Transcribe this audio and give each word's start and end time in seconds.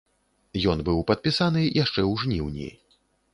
Ён 0.71 0.79
быў 0.87 1.03
падпісаны 1.11 1.61
яшчэ 1.83 2.01
ў 2.11 2.13
жніўні. 2.23 2.67